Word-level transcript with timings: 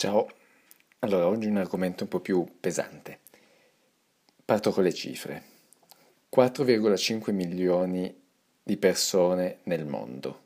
Ciao, 0.00 0.28
allora 1.00 1.26
oggi 1.26 1.48
un 1.48 1.56
argomento 1.56 2.04
un 2.04 2.08
po' 2.08 2.20
più 2.20 2.46
pesante. 2.60 3.18
Parto 4.44 4.70
con 4.70 4.84
le 4.84 4.94
cifre. 4.94 5.42
4,5 6.32 7.32
milioni 7.32 8.16
di 8.62 8.76
persone 8.76 9.58
nel 9.64 9.86
mondo. 9.86 10.42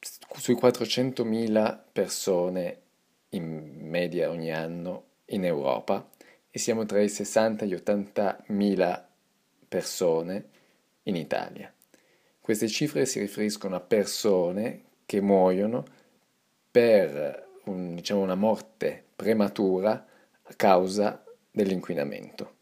Sui 0.00 0.56
400.000 0.56 1.78
persone 1.92 2.80
in 3.28 3.78
media 3.82 4.30
ogni 4.30 4.52
anno 4.52 5.04
in 5.26 5.44
Europa 5.44 6.10
e 6.50 6.58
siamo 6.58 6.84
tra 6.86 7.00
i 7.00 7.08
60 7.08 7.64
e 7.64 7.68
gli 7.68 7.74
80.000 7.74 9.04
persone 9.68 10.48
in 11.04 11.14
Italia. 11.14 11.72
Queste 12.40 12.66
cifre 12.66 13.06
si 13.06 13.20
riferiscono 13.20 13.76
a 13.76 13.80
persone 13.80 14.82
che 15.06 15.20
muoiono 15.20 15.84
per 16.72 17.46
un, 17.70 17.94
diciamo, 17.94 18.20
una 18.20 18.34
morte 18.34 19.04
prematura 19.16 20.06
a 20.42 20.54
causa 20.54 21.24
dell'inquinamento. 21.50 22.58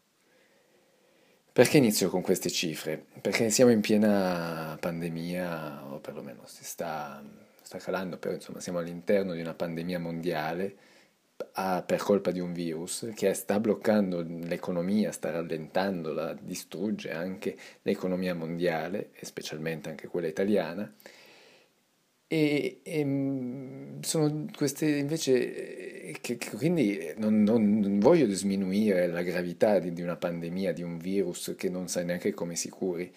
Perché 1.51 1.77
inizio 1.77 2.09
con 2.09 2.21
queste 2.21 2.49
cifre? 2.49 3.05
Perché 3.19 3.49
siamo 3.49 3.71
in 3.71 3.81
piena 3.81 4.77
pandemia, 4.79 5.91
o 5.91 5.99
perlomeno 5.99 6.43
si 6.45 6.63
sta, 6.63 7.21
sta 7.61 7.77
calando, 7.79 8.17
però 8.17 8.33
insomma 8.33 8.59
siamo 8.59 8.79
all'interno 8.79 9.33
di 9.33 9.41
una 9.41 9.53
pandemia 9.53 9.99
mondiale 9.99 10.75
a, 11.53 11.83
per 11.83 11.99
colpa 11.99 12.31
di 12.31 12.39
un 12.39 12.53
virus 12.53 13.11
che 13.15 13.33
sta 13.33 13.59
bloccando 13.59 14.21
l'economia, 14.21 15.11
sta 15.11 15.31
rallentandola, 15.31 16.33
distrugge 16.33 17.11
anche 17.11 17.57
l'economia 17.81 18.35
mondiale 18.35 19.09
e 19.13 19.25
specialmente 19.25 19.89
anche 19.89 20.07
quella 20.07 20.27
italiana 20.27 20.93
e, 22.31 22.81
e, 22.83 23.03
mm, 23.03 24.01
sono 24.01 24.45
queste 24.55 24.85
invece 24.85 26.11
che, 26.21 26.37
che 26.37 26.49
quindi 26.55 27.11
non, 27.17 27.41
non, 27.41 27.79
non, 27.79 27.99
voglio 27.99 28.31
sminuire 28.31 29.07
la 29.07 29.23
gravità 29.23 29.79
di, 29.79 29.93
di, 29.93 30.03
una 30.03 30.15
pandemia, 30.15 30.71
di 30.71 30.83
un 30.83 30.99
virus 30.99 31.55
che 31.57 31.69
non 31.69 31.87
sai 31.87 32.05
neanche 32.05 32.33
come 32.35 32.55
si 32.55 32.69
curi, 32.69 33.11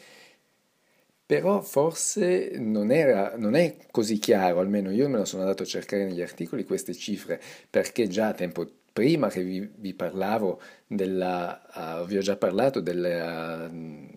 però 1.26 1.60
forse 1.60 2.52
non, 2.58 2.90
era, 2.90 3.36
non 3.36 3.54
è 3.54 3.76
così 3.90 4.18
chiaro, 4.18 4.60
almeno 4.60 4.90
io 4.90 5.08
me 5.10 5.18
lo 5.18 5.24
sono 5.26 5.42
andato 5.42 5.62
a 5.62 5.66
cercare 5.66 6.04
negli 6.04 6.22
articoli 6.22 6.64
queste 6.64 6.94
cifre, 6.94 7.40
perché 7.68 8.08
già 8.08 8.32
tempo 8.32 8.66
prima 8.92 9.28
che 9.28 9.42
vi, 9.42 9.70
vi 9.76 9.92
parlavo 9.94 10.60
della, 10.86 12.00
uh, 12.02 12.06
vi 12.06 12.16
ho 12.16 12.20
già 12.22 12.36
parlato 12.36 12.80
della 12.80 13.68
uh, 13.70 14.08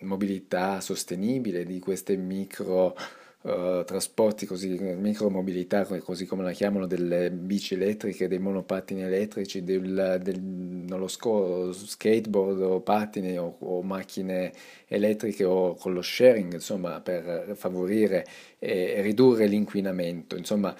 mobilità 0.00 0.80
sostenibile, 0.80 1.64
di 1.64 1.78
queste 1.78 2.16
micro 2.16 2.94
uh, 3.42 3.84
trasporti, 3.84 4.46
così, 4.46 4.68
micromobilità, 4.68 5.84
così 5.84 6.26
come 6.26 6.42
la 6.42 6.52
chiamano, 6.52 6.86
delle 6.86 7.30
bici 7.30 7.74
elettriche, 7.74 8.28
dei 8.28 8.38
monopattini 8.38 9.02
elettrici, 9.02 9.62
del, 9.64 10.20
del 10.22 10.40
non 10.40 10.98
lo 10.98 11.08
so, 11.08 11.72
skateboard 11.72 12.60
o 12.60 12.80
pattini 12.80 13.38
o, 13.38 13.56
o, 13.58 13.82
macchine 13.82 14.52
elettriche 14.86 15.44
o 15.44 15.74
con 15.74 15.92
lo 15.92 16.02
sharing, 16.02 16.52
insomma, 16.54 17.00
per 17.00 17.52
favorire 17.54 18.26
e 18.58 19.00
ridurre 19.00 19.46
l'inquinamento. 19.46 20.36
Insomma, 20.36 20.74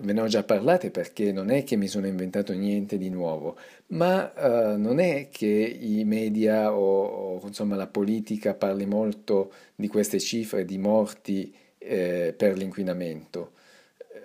ve 0.00 0.12
ne 0.12 0.20
ho 0.20 0.26
già 0.26 0.42
parlate 0.42 0.90
perché 0.90 1.32
non 1.32 1.50
è 1.50 1.64
che 1.64 1.76
mi 1.76 1.88
sono 1.88 2.06
inventato 2.06 2.52
niente 2.52 2.98
di 2.98 3.08
nuovo, 3.08 3.56
ma 3.88 4.32
uh, 4.36 4.78
non 4.78 4.98
è 4.98 5.28
che 5.30 5.46
i 5.46 6.04
media 6.04 6.72
o, 6.72 7.38
o, 7.38 7.46
insomma 7.46 7.76
la 7.76 7.86
politica 7.86 8.54
parli 8.54 8.86
molto 8.86 9.52
di 9.74 9.88
queste 9.88 10.18
cifre 10.20 10.64
di 10.64 10.78
morti 10.78 11.54
eh, 11.86 12.34
per 12.36 12.56
l'inquinamento. 12.56 13.52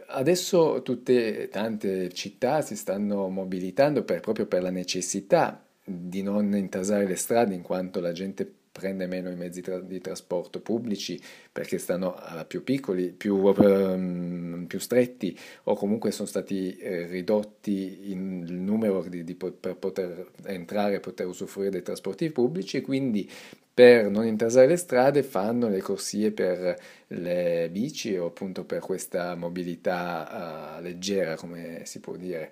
Adesso 0.07 0.81
tutte, 0.83 1.47
tante 1.49 2.11
città 2.11 2.61
si 2.61 2.75
stanno 2.75 3.29
mobilitando 3.29 4.03
per, 4.03 4.19
proprio 4.19 4.45
per 4.45 4.61
la 4.61 4.69
necessità 4.69 5.63
di 5.83 6.21
non 6.21 6.55
intasare 6.55 7.07
le 7.07 7.15
strade 7.15 7.53
in 7.53 7.61
quanto 7.61 7.99
la 7.99 8.11
gente 8.11 8.59
prende 8.71 9.05
meno 9.05 9.29
i 9.29 9.35
mezzi 9.35 9.61
tra- 9.61 9.79
di 9.79 9.99
trasporto 9.99 10.61
pubblici 10.61 11.19
perché 11.51 11.77
stanno 11.77 12.15
uh, 12.15 12.47
più 12.47 12.63
piccoli, 12.63 13.11
più, 13.11 13.35
um, 13.35 14.65
più, 14.67 14.79
stretti 14.79 15.37
o 15.63 15.75
comunque 15.75 16.11
sono 16.11 16.27
stati 16.27 16.77
eh, 16.77 17.05
ridotti 17.07 18.11
in, 18.11 18.43
il 18.47 18.53
numero 18.53 19.03
di, 19.03 19.23
di, 19.23 19.35
per 19.35 19.75
poter 19.75 20.31
entrare 20.45 20.95
e 20.95 20.99
poter 21.01 21.27
usufruire 21.27 21.69
dei 21.69 21.81
trasporti 21.81 22.31
pubblici 22.31 22.77
e 22.77 22.81
quindi 22.81 23.29
per 23.73 24.09
non 24.09 24.25
intasare 24.25 24.67
le 24.67 24.77
strade 24.77 25.23
fanno 25.23 25.69
le 25.69 25.81
corsie 25.81 26.31
per 26.31 26.77
le 27.07 27.69
bici 27.71 28.17
o 28.17 28.25
appunto 28.27 28.65
per 28.65 28.79
questa 28.79 29.35
mobilità 29.35 30.77
uh, 30.77 30.81
leggera 30.81 31.35
come 31.35 31.81
si 31.85 31.99
può 31.99 32.15
dire 32.15 32.51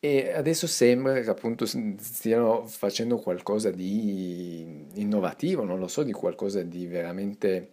e 0.00 0.32
adesso 0.32 0.68
sembra 0.68 1.20
che 1.20 1.28
appunto 1.28 1.66
stiano 1.66 2.64
facendo 2.66 3.18
qualcosa 3.18 3.72
di 3.72 4.86
innovativo, 4.94 5.64
non 5.64 5.80
lo 5.80 5.88
so, 5.88 6.04
di 6.04 6.12
qualcosa 6.12 6.62
di 6.62 6.86
veramente 6.86 7.70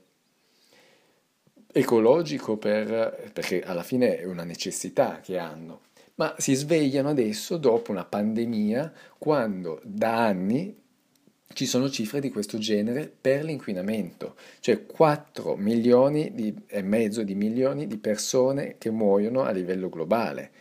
ecologico 1.71 2.57
per, 2.57 3.29
perché 3.31 3.61
alla 3.61 3.83
fine 3.83 4.17
è 4.17 4.25
una 4.25 4.43
necessità 4.43 5.19
che 5.21 5.37
hanno. 5.37 5.81
Ma 6.15 6.33
si 6.39 6.55
svegliano 6.55 7.09
adesso 7.09 7.57
dopo 7.57 7.91
una 7.91 8.05
pandemia 8.05 8.91
quando 9.19 9.79
da 9.83 10.25
anni 10.25 10.75
ci 11.53 11.66
sono 11.66 11.89
cifre 11.89 12.19
di 12.19 12.31
questo 12.31 12.57
genere 12.57 13.11
per 13.19 13.44
l'inquinamento, 13.44 14.35
cioè 14.59 14.85
4 14.85 15.56
milioni 15.56 16.33
di, 16.33 16.53
e 16.67 16.81
mezzo 16.81 17.23
di 17.23 17.35
milioni 17.35 17.88
di 17.88 17.97
persone 17.97 18.75
che 18.78 18.89
muoiono 18.89 19.44
a 19.44 19.51
livello 19.51 19.89
globale. 19.89 20.51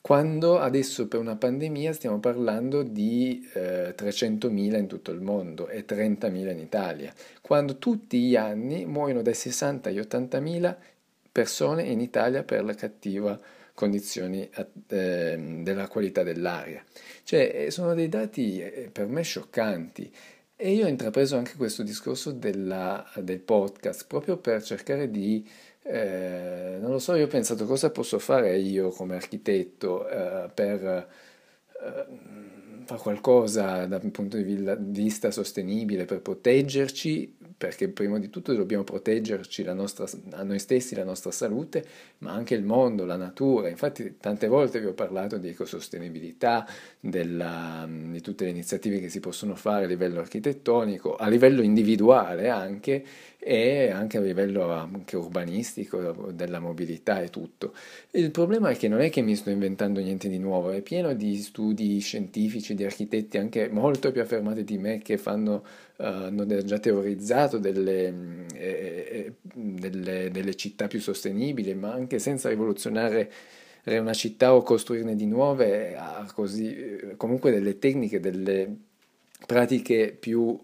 Quando 0.00 0.60
adesso 0.60 1.08
per 1.08 1.18
una 1.18 1.34
pandemia 1.34 1.92
stiamo 1.92 2.20
parlando 2.20 2.84
di 2.84 3.44
eh, 3.54 3.92
300.000 3.98 4.78
in 4.78 4.86
tutto 4.86 5.10
il 5.10 5.20
mondo 5.20 5.66
e 5.66 5.84
30.000 5.84 6.50
in 6.52 6.60
Italia, 6.60 7.12
quando 7.40 7.78
tutti 7.78 8.20
gli 8.20 8.36
anni 8.36 8.84
muoiono 8.86 9.22
dai 9.22 9.34
60 9.34 9.88
agli 9.88 9.98
80.000 9.98 10.76
persone 11.32 11.82
in 11.82 12.00
Italia 12.00 12.44
per 12.44 12.62
la 12.62 12.74
cattiva 12.74 13.38
condizioni 13.76 14.48
eh, 14.88 15.60
della 15.62 15.86
qualità 15.86 16.24
dell'aria. 16.24 16.82
Cioè, 17.22 17.66
eh, 17.66 17.70
sono 17.70 17.94
dei 17.94 18.08
dati 18.08 18.60
eh, 18.60 18.88
per 18.90 19.06
me 19.06 19.22
scioccanti. 19.22 20.10
E 20.56 20.72
io 20.72 20.86
ho 20.86 20.88
intrapreso 20.88 21.36
anche 21.36 21.54
questo 21.56 21.82
discorso 21.82 22.32
della, 22.32 23.06
del 23.16 23.40
podcast 23.40 24.06
proprio 24.06 24.38
per 24.38 24.62
cercare 24.62 25.10
di 25.10 25.46
eh, 25.88 26.78
non 26.80 26.90
lo 26.90 26.98
so, 26.98 27.14
io 27.14 27.26
ho 27.26 27.28
pensato 27.28 27.64
cosa 27.64 27.90
posso 27.90 28.18
fare 28.18 28.58
io 28.58 28.88
come 28.88 29.14
architetto 29.14 30.08
eh, 30.08 30.50
per 30.52 30.84
eh, 30.84 32.06
fare 32.84 33.00
qualcosa 33.00 33.86
dal 33.86 34.10
punto 34.10 34.36
di 34.36 34.58
vista 34.78 35.30
sostenibile, 35.30 36.04
per 36.04 36.22
proteggerci 36.22 37.36
perché 37.56 37.88
prima 37.88 38.18
di 38.18 38.28
tutto 38.28 38.52
dobbiamo 38.52 38.84
proteggerci 38.84 39.64
nostra, 39.72 40.06
a 40.32 40.42
noi 40.42 40.58
stessi, 40.58 40.94
la 40.94 41.04
nostra 41.04 41.30
salute, 41.30 41.84
ma 42.18 42.32
anche 42.32 42.54
il 42.54 42.62
mondo, 42.62 43.06
la 43.06 43.16
natura. 43.16 43.68
Infatti 43.68 44.16
tante 44.18 44.46
volte 44.46 44.78
vi 44.78 44.86
ho 44.86 44.92
parlato 44.92 45.38
di 45.38 45.48
ecosostenibilità, 45.48 46.66
della, 47.00 47.88
di 47.88 48.20
tutte 48.20 48.44
le 48.44 48.50
iniziative 48.50 49.00
che 49.00 49.08
si 49.08 49.20
possono 49.20 49.54
fare 49.54 49.84
a 49.84 49.88
livello 49.88 50.20
architettonico, 50.20 51.16
a 51.16 51.28
livello 51.28 51.62
individuale 51.62 52.50
anche 52.50 53.04
e 53.48 53.90
anche 53.90 54.18
a 54.18 54.20
livello 54.20 54.72
anche 54.72 55.14
urbanistico, 55.14 56.32
della 56.32 56.58
mobilità 56.58 57.20
e 57.20 57.30
tutto. 57.30 57.74
Il 58.10 58.32
problema 58.32 58.70
è 58.70 58.76
che 58.76 58.88
non 58.88 59.00
è 59.00 59.08
che 59.08 59.20
mi 59.20 59.36
sto 59.36 59.50
inventando 59.50 60.00
niente 60.00 60.28
di 60.28 60.38
nuovo, 60.38 60.70
è 60.70 60.80
pieno 60.80 61.14
di 61.14 61.36
studi 61.36 61.96
scientifici, 62.00 62.74
di 62.74 62.82
architetti 62.82 63.38
anche 63.38 63.68
molto 63.68 64.10
più 64.10 64.20
affermati 64.20 64.64
di 64.64 64.78
me 64.78 64.98
che 64.98 65.16
fanno, 65.16 65.64
uh, 65.98 66.02
hanno 66.02 66.44
già 66.64 66.78
teorizzato 66.80 67.58
delle, 67.58 68.44
eh, 68.52 69.08
eh, 69.12 69.32
delle, 69.54 70.28
delle 70.32 70.56
città 70.56 70.88
più 70.88 70.98
sostenibili, 70.98 71.72
ma 71.74 71.92
anche 71.92 72.18
senza 72.18 72.48
rivoluzionare 72.48 73.30
una 73.84 74.14
città 74.14 74.56
o 74.56 74.62
costruirne 74.62 75.14
di 75.14 75.26
nuove, 75.26 75.96
così, 76.34 77.14
comunque 77.16 77.52
delle 77.52 77.78
tecniche, 77.78 78.18
delle 78.18 78.74
pratiche 79.46 80.16
più 80.18 80.60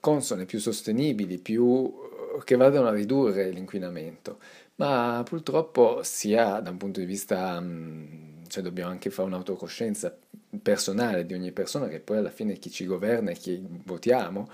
consone, 0.00 0.44
più 0.44 0.58
sostenibili, 0.58 1.38
più, 1.38 1.92
eh, 2.36 2.44
che 2.44 2.56
vadano 2.56 2.88
a 2.88 2.92
ridurre 2.92 3.50
l'inquinamento. 3.50 4.38
Ma 4.76 5.22
purtroppo 5.24 6.00
sia 6.02 6.60
da 6.60 6.70
un 6.70 6.76
punto 6.76 7.00
di 7.00 7.06
vista, 7.06 7.60
mm, 7.60 8.44
cioè 8.48 8.62
dobbiamo 8.62 8.90
anche 8.90 9.10
fare 9.10 9.28
un'autocoscienza 9.28 10.16
personale 10.62 11.26
di 11.26 11.34
ogni 11.34 11.52
persona, 11.52 11.88
che 11.88 12.00
poi 12.00 12.18
alla 12.18 12.30
fine 12.30 12.58
chi 12.58 12.70
ci 12.70 12.86
governa 12.86 13.30
e 13.30 13.34
chi 13.34 13.64
votiamo, 13.84 14.48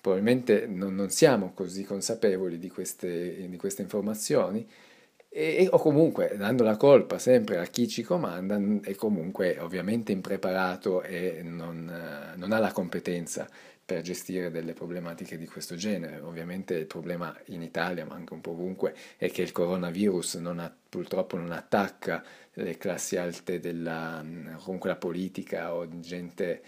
probabilmente 0.00 0.66
non, 0.66 0.94
non 0.94 1.10
siamo 1.10 1.52
così 1.54 1.84
consapevoli 1.84 2.58
di 2.58 2.68
queste, 2.68 3.48
di 3.48 3.56
queste 3.56 3.82
informazioni 3.82 4.66
e, 5.34 5.66
o 5.70 5.78
comunque 5.78 6.34
dando 6.36 6.62
la 6.62 6.76
colpa 6.76 7.18
sempre 7.18 7.56
a 7.58 7.64
chi 7.64 7.88
ci 7.88 8.02
comanda 8.02 8.60
è 8.82 8.94
comunque 8.94 9.58
ovviamente 9.60 10.12
impreparato 10.12 11.02
e 11.02 11.40
non, 11.42 11.90
non 12.36 12.52
ha 12.52 12.58
la 12.58 12.70
competenza 12.72 13.48
per 13.92 14.00
gestire 14.00 14.50
delle 14.50 14.72
problematiche 14.72 15.36
di 15.36 15.46
questo 15.46 15.74
genere. 15.74 16.20
Ovviamente 16.20 16.74
il 16.74 16.86
problema 16.86 17.36
in 17.46 17.60
Italia, 17.60 18.06
ma 18.06 18.14
anche 18.14 18.32
un 18.32 18.40
po' 18.40 18.52
ovunque, 18.52 18.94
è 19.18 19.30
che 19.30 19.42
il 19.42 19.52
coronavirus 19.52 20.36
non 20.36 20.58
ha 20.60 20.74
purtroppo 20.88 21.36
non 21.36 21.52
attacca 21.52 22.24
le 22.54 22.78
classi 22.78 23.16
alte 23.16 23.60
della, 23.60 24.24
comunque 24.62 24.88
la 24.88 24.96
politica 24.96 25.74
o 25.74 25.86
gente 26.00 26.62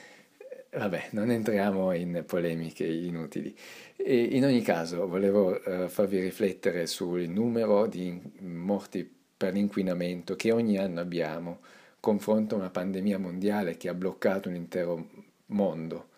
Vabbè, 0.76 1.10
non 1.10 1.30
entriamo 1.30 1.92
in 1.92 2.24
polemiche 2.26 2.84
inutili. 2.84 3.56
E 3.94 4.22
in 4.22 4.44
ogni 4.44 4.60
caso, 4.60 5.06
volevo 5.06 5.52
uh, 5.52 5.86
farvi 5.86 6.18
riflettere 6.18 6.88
sul 6.88 7.28
numero 7.28 7.86
di 7.86 8.20
morti 8.40 9.08
per 9.36 9.52
l'inquinamento 9.52 10.34
che 10.34 10.50
ogni 10.50 10.76
anno 10.76 10.98
abbiamo, 10.98 11.60
confronto 12.00 12.56
a 12.56 12.58
una 12.58 12.70
pandemia 12.70 13.20
mondiale 13.20 13.76
che 13.76 13.88
ha 13.88 13.94
bloccato 13.94 14.48
un 14.48 14.56
intero 14.56 15.08
mondo. 15.46 16.08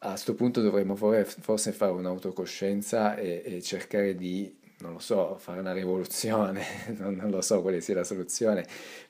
A 0.00 0.10
questo 0.10 0.34
punto 0.34 0.60
dovremmo 0.60 0.94
forse 0.94 1.72
fare 1.72 1.90
un'autocoscienza 1.90 3.16
e, 3.16 3.42
e 3.44 3.60
cercare 3.62 4.14
di, 4.14 4.56
non 4.78 4.92
lo 4.92 4.98
so, 5.00 5.36
fare 5.38 5.58
una 5.58 5.72
rivoluzione, 5.72 6.62
non, 6.96 7.16
non 7.16 7.30
lo 7.30 7.40
so 7.40 7.60
quale 7.62 7.80
sia 7.80 7.96
la 7.96 8.04
soluzione, 8.04 8.64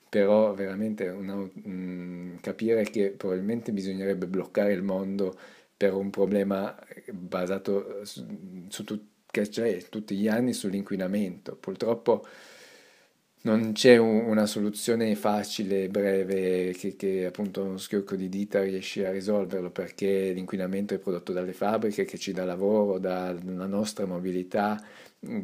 però 0.09 0.55
veramente 0.55 1.07
una, 1.09 1.35
mh, 1.37 2.39
capire 2.41 2.85
che 2.85 3.11
probabilmente 3.11 3.73
bisognerebbe 3.73 4.27
bloccare 4.27 4.73
il 4.73 4.83
mondo 4.83 5.39
per 5.77 5.93
un 5.93 6.09
problema 6.09 6.75
basato 7.13 8.05
su, 8.05 8.67
su 8.69 8.85
tut, 8.85 9.03
che 9.31 9.47
c'è 9.47 9.83
tutti 9.91 10.17
gli 10.17 10.27
anni 10.27 10.55
sull'inquinamento. 10.55 11.55
Purtroppo 11.57 12.27
non 13.49 13.73
c'è 13.73 13.97
un, 13.97 14.27
una 14.27 14.47
soluzione 14.47 15.15
facile, 15.15 15.89
breve, 15.89 16.73
che, 16.73 16.97
che 16.97 17.25
appunto 17.27 17.63
uno 17.63 17.79
schiocco 17.79 18.15
di 18.15 18.29
dita 18.29 18.63
riesce 18.63 19.07
a 19.07 19.11
risolverlo 19.11 19.71
perché 19.71 20.33
l'inquinamento 20.33 20.95
è 20.95 20.99
prodotto 20.99 21.33
dalle 21.33 21.55
fabbriche 21.55 22.05
che 22.05 22.19
ci 22.19 22.33
dà 22.33 22.45
lavoro, 22.45 22.99
dalla 22.99 23.67
nostra 23.67 24.05
mobilità 24.05 24.81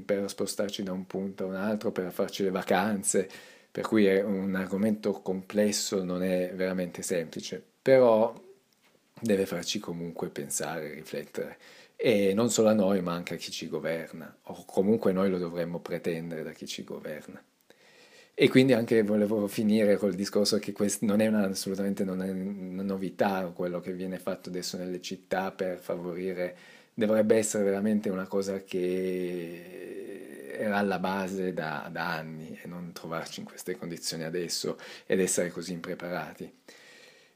per 0.04 0.28
spostarci 0.28 0.82
da 0.82 0.92
un 0.92 1.06
punto 1.06 1.44
a 1.44 1.46
un 1.46 1.54
altro, 1.56 1.90
per 1.92 2.12
farci 2.12 2.42
le 2.42 2.50
vacanze. 2.50 3.28
Per 3.70 3.84
cui 3.84 4.06
è 4.06 4.22
un 4.22 4.54
argomento 4.54 5.12
complesso, 5.12 6.04
non 6.04 6.22
è 6.22 6.52
veramente 6.54 7.02
semplice, 7.02 7.60
però 7.82 8.32
deve 9.20 9.46
farci 9.46 9.80
comunque 9.80 10.28
pensare, 10.28 10.92
riflettere, 10.94 11.56
e 11.96 12.34
non 12.34 12.50
solo 12.50 12.68
a 12.68 12.72
noi, 12.72 13.00
ma 13.02 13.14
anche 13.14 13.34
a 13.34 13.36
chi 13.36 13.50
ci 13.50 13.68
governa, 13.68 14.32
o 14.44 14.64
comunque 14.64 15.12
noi 15.12 15.28
lo 15.28 15.38
dovremmo 15.38 15.80
pretendere 15.80 16.44
da 16.44 16.52
chi 16.52 16.66
ci 16.66 16.84
governa. 16.84 17.42
E 18.36 18.48
quindi 18.48 18.72
anche 18.72 19.02
volevo 19.04 19.46
finire 19.46 19.96
col 19.96 20.14
discorso 20.14 20.58
che 20.58 20.72
questo 20.72 21.06
non 21.06 21.20
è 21.20 21.28
una, 21.28 21.46
assolutamente 21.46 22.02
non 22.02 22.20
è 22.20 22.30
una 22.30 22.82
novità 22.82 23.46
quello 23.54 23.78
che 23.78 23.92
viene 23.92 24.18
fatto 24.18 24.48
adesso 24.48 24.76
nelle 24.76 25.00
città 25.00 25.52
per 25.52 25.78
favorire, 25.78 26.56
dovrebbe 26.94 27.36
essere 27.36 27.62
veramente 27.62 28.08
una 28.10 28.26
cosa 28.26 28.60
che 28.64 29.94
era 30.58 30.78
alla 30.78 30.98
base 30.98 31.52
da, 31.52 31.88
da, 31.92 32.12
anni 32.12 32.58
e 32.60 32.66
non 32.66 32.90
trovarci 32.92 33.38
in 33.40 33.46
queste 33.46 33.76
condizioni 33.76 34.24
adesso 34.24 34.78
ed 35.06 35.20
essere 35.20 35.50
così 35.50 35.72
impreparati. 35.72 36.52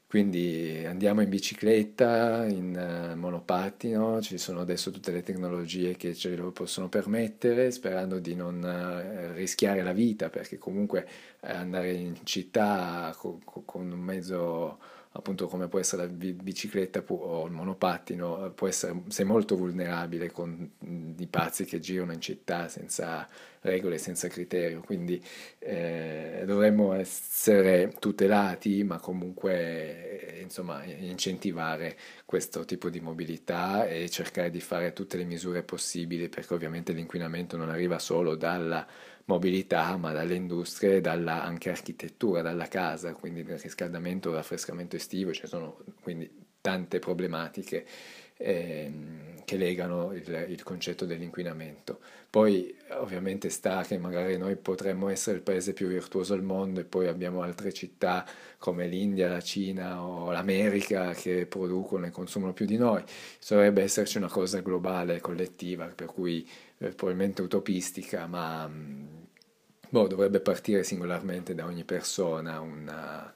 Quindi 0.09 0.83
andiamo 0.87 1.21
in 1.21 1.29
bicicletta, 1.29 2.47
in 2.47 3.11
uh, 3.13 3.15
monopattino, 3.15 4.19
ci 4.21 4.39
sono 4.39 4.59
adesso 4.59 4.89
tutte 4.89 5.11
le 5.11 5.21
tecnologie 5.21 5.95
che 5.97 6.15
ce 6.15 6.35
lo 6.35 6.51
possono 6.51 6.89
permettere, 6.89 7.69
sperando 7.69 8.17
di 8.17 8.33
non 8.33 8.55
uh, 8.63 9.33
rischiare 9.33 9.83
la 9.83 9.93
vita, 9.93 10.29
perché 10.31 10.57
comunque 10.57 11.07
andare 11.41 11.91
in 11.93 12.15
città 12.25 13.13
co- 13.15 13.39
co- 13.43 13.61
con 13.65 13.91
un 13.91 13.99
mezzo 13.99 14.79
appunto 15.11 15.47
come 15.47 15.67
può 15.67 15.79
essere 15.79 16.03
la 16.03 16.07
bicicletta 16.07 17.03
o 17.07 17.45
il 17.45 17.51
monopattino, 17.51 18.51
può 18.53 18.67
essere, 18.67 19.01
sei 19.07 19.25
molto 19.25 19.55
vulnerabile 19.55 20.31
con 20.31 20.69
i 21.17 21.27
pazzi 21.27 21.65
che 21.65 21.79
girano 21.79 22.13
in 22.13 22.21
città 22.21 22.67
senza 22.67 23.27
regole, 23.61 23.97
senza 23.97 24.27
criterio, 24.27 24.81
quindi 24.81 25.21
eh, 25.57 26.43
dovremmo 26.45 26.93
essere 26.93 27.93
tutelati, 27.99 28.83
ma 28.83 28.99
comunque 28.99 30.37
eh, 30.37 30.41
insomma, 30.41 30.83
incentivare 30.83 31.97
questo 32.25 32.63
tipo 32.65 32.89
di 32.89 33.01
mobilità 33.01 33.87
e 33.87 34.09
cercare 34.09 34.49
di 34.49 34.61
fare 34.61 34.93
tutte 34.93 35.17
le 35.17 35.25
misure 35.25 35.63
possibili, 35.63 36.29
perché 36.29 36.53
ovviamente 36.53 36.93
l'inquinamento 36.93 37.57
non 37.57 37.69
arriva 37.69 37.99
solo 37.99 38.35
dalla 38.35 38.87
mobilità, 39.29 39.95
ma 39.95 40.11
dalle 40.11 40.33
industrie, 40.33 41.01
dalla 41.01 41.43
anche 41.43 41.69
architettura, 41.69 42.41
dalla 42.41 42.67
casa, 42.67 43.13
quindi 43.13 43.41
il 43.41 43.59
riscaldamento, 43.59 44.33
raffrescamento 44.33 44.95
estivo, 44.95 45.31
ci 45.33 45.45
sono 45.45 45.77
quindi 46.01 46.47
tante 46.59 46.97
problematiche 46.97 47.85
eh, 48.41 48.91
che 49.43 49.57
legano 49.57 50.13
il, 50.13 50.45
il, 50.47 50.63
concetto 50.63 51.05
dell'inquinamento. 51.05 51.99
Poi 52.29 52.75
ovviamente 52.91 53.49
sta 53.49 53.81
che 53.81 53.97
magari 53.97 54.37
noi 54.37 54.55
potremmo 54.55 55.09
essere 55.09 55.37
il 55.37 55.41
paese 55.41 55.73
più 55.73 55.87
virtuoso 55.87 56.35
al 56.35 56.43
mondo 56.43 56.79
e 56.79 56.83
poi 56.85 57.07
abbiamo 57.07 57.41
altre 57.41 57.73
città 57.73 58.25
come 58.59 58.87
l'India, 58.87 59.27
la 59.27 59.41
Cina 59.41 60.03
o 60.03 60.31
l'America 60.31 61.13
che 61.13 61.47
producono 61.47 62.05
e 62.05 62.11
consumano 62.11 62.53
più 62.53 62.65
di 62.65 62.77
noi. 62.77 63.03
Dovrebbe 63.47 63.81
esserci 63.81 64.17
una 64.17 64.29
cosa 64.29 64.59
globale, 64.61 65.19
collettiva, 65.19 65.87
per 65.87 66.07
cui 66.07 66.47
eh, 66.77 66.89
probabilmente 66.89 67.41
utopistica, 67.41 68.27
ma 68.27 68.67
mm, 68.67 69.07
boh, 69.89 70.07
dovrebbe 70.07 70.39
partire 70.41 70.83
singolarmente 70.83 71.55
da 71.55 71.65
ogni 71.65 71.83
persona 71.83 72.59
una 72.59 73.33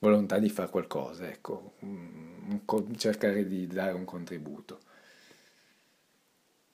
volontà 0.00 0.38
di 0.38 0.50
fare 0.50 0.70
qualcosa, 0.70 1.28
ecco, 1.28 1.74
cercare 2.96 3.46
di 3.46 3.66
dare 3.66 3.92
un 3.92 4.04
contributo. 4.04 4.80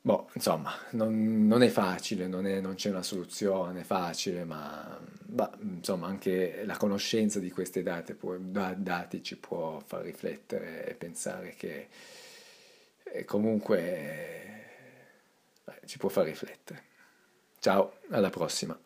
Boh, 0.01 0.31
insomma, 0.35 0.73
non, 0.91 1.49
non 1.49 1.63
è 1.65 1.69
facile, 1.69 2.29
non, 2.29 2.47
è, 2.47 2.61
non, 2.61 2.77
c'è 2.77 2.91
una 2.91 3.03
soluzione 3.03 3.83
facile, 3.83 4.45
ma 4.45 5.01
bah, 5.25 5.51
insomma 5.61 6.07
anche 6.07 6.65
la 6.65 6.77
conoscenza 6.77 7.41
di 7.41 7.51
queste 7.51 7.83
date 7.83 8.15
può, 8.15 8.37
dati 8.39 9.23
ci 9.25 9.37
può 9.37 9.81
far 9.85 10.03
riflettere 10.03 10.87
e 10.87 10.95
pensare 10.95 11.55
che 11.57 11.89
eh, 13.03 13.25
comunque 13.25 14.47
ci 15.87 15.99
può 15.99 16.09
far 16.09 16.27
riflettere. 16.27 16.85
Ciao, 17.59 17.95
alla 18.11 18.31
prossima. 18.31 18.86